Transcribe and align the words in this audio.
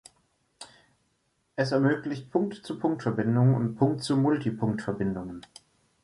Es 1.55 1.71
ermöglicht 1.73 2.31
Punkt-zu-Punkt-Verbindungen 2.31 3.53
und 3.53 3.75
Punkt-zu-Multipunkt-Verbindungen. 3.75 5.45